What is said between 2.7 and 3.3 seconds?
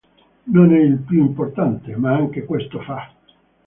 fa.